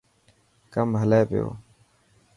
ڪم 0.73 0.89
هلي 1.01 1.21
پيو. 1.29 1.47